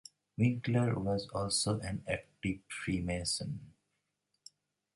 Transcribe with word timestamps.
Winkler 0.35 0.95
was 0.97 1.27
also 1.31 1.79
an 1.81 2.03
active 2.07 2.61
freemason. 2.67 3.71